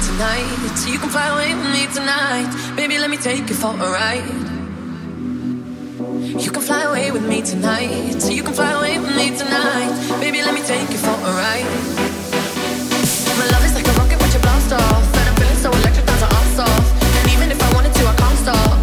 [0.00, 0.86] tonight.
[0.86, 2.48] You can fly away with me tonight.
[2.76, 4.24] Baby, let me take you for a ride.
[6.44, 8.16] You can fly away with me tonight.
[8.30, 9.92] You can fly away with me tonight.
[10.20, 11.68] Baby, let me take you for a ride.
[13.38, 15.04] My love is like a rocket with your blast off.
[15.18, 16.84] And I'm feeling so electric, that's an off.
[17.18, 18.79] And even if I wanted to, I can't stop.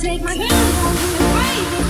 [0.00, 1.87] take my hand,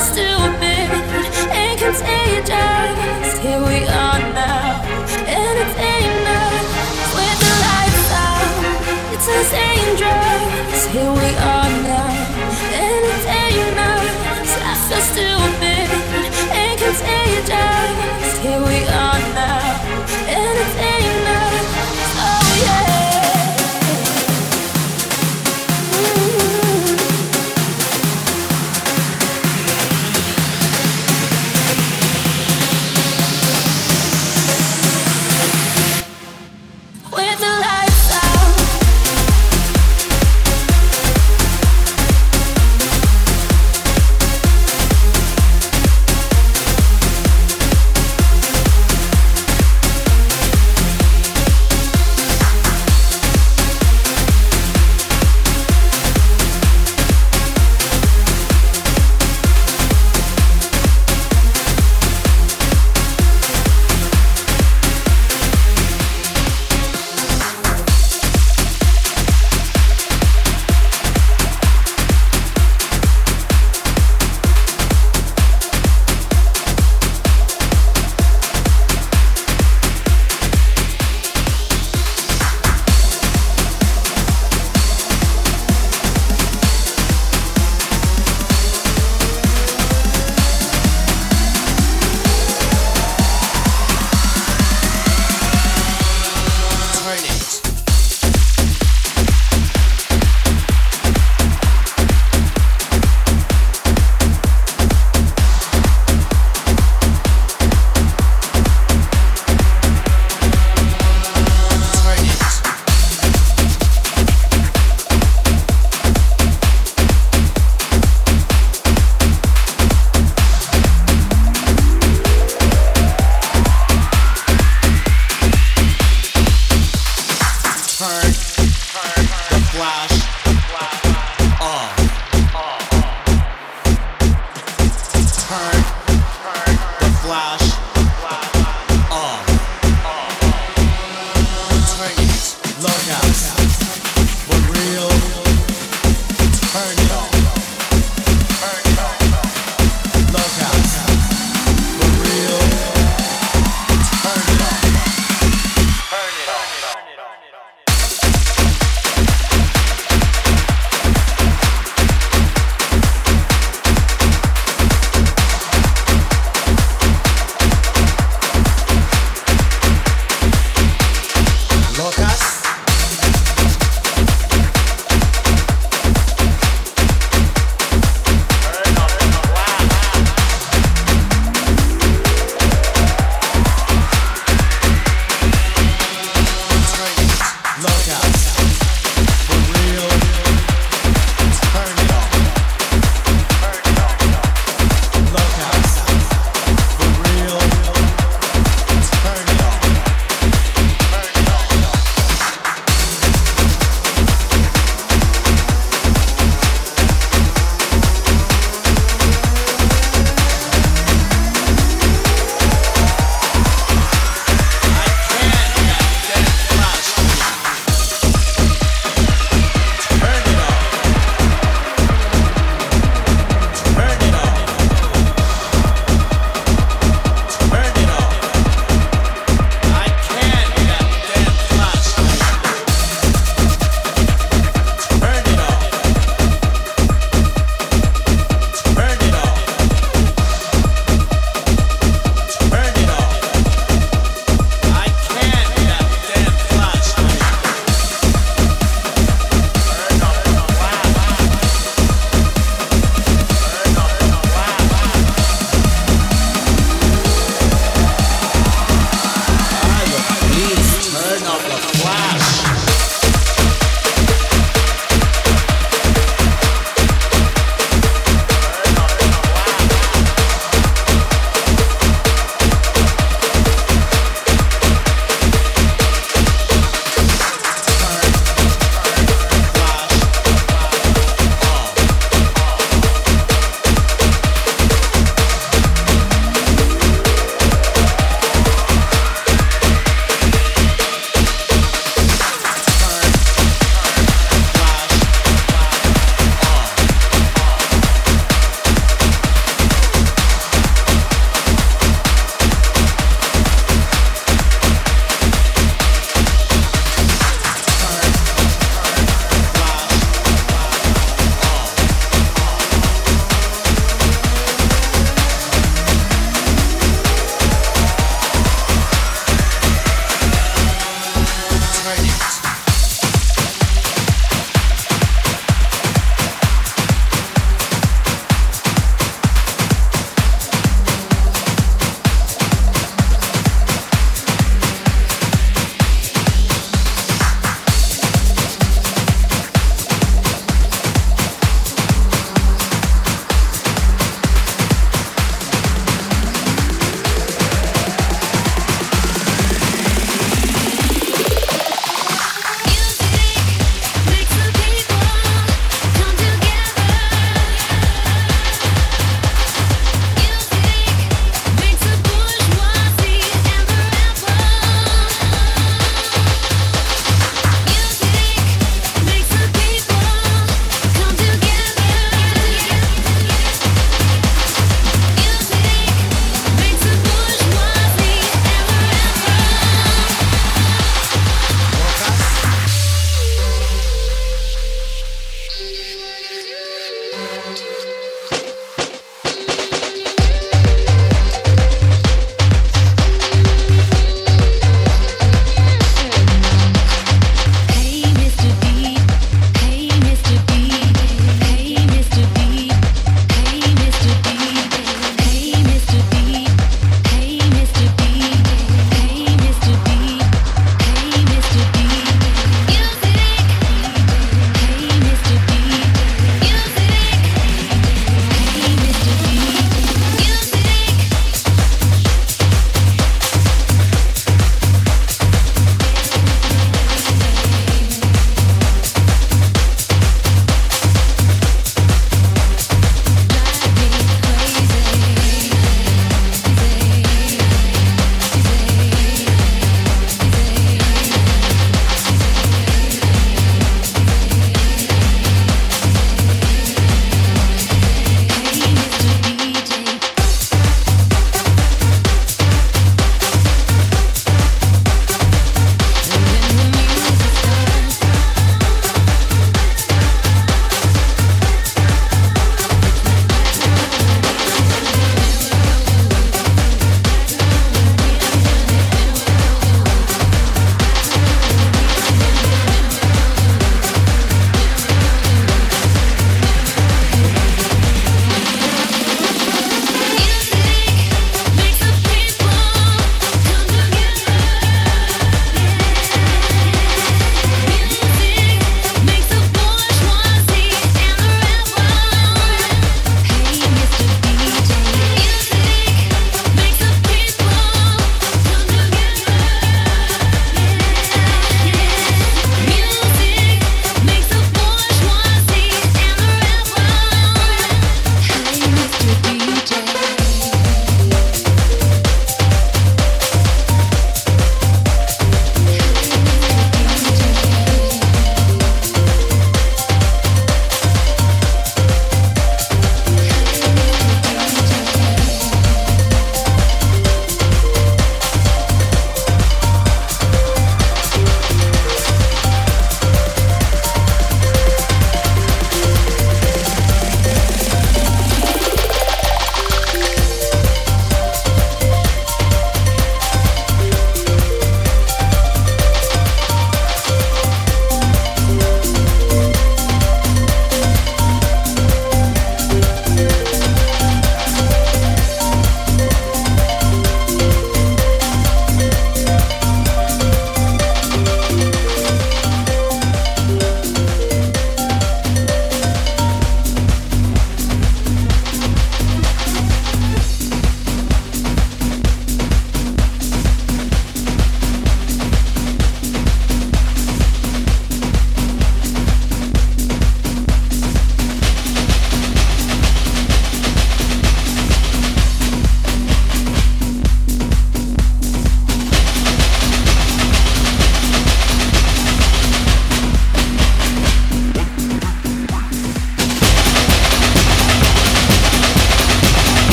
[0.00, 0.88] so stupid
[1.50, 3.38] and contagious.
[3.40, 4.82] Here we are now,
[5.26, 5.56] and.
[7.16, 8.50] With the lights out,
[9.14, 10.86] it's dangerous.
[10.92, 12.12] Here we are now,
[12.82, 13.26] and it's.
[14.58, 15.88] I feel stupid
[16.78, 18.38] contagious.
[18.44, 19.60] Here we are now,
[20.28, 20.95] and it's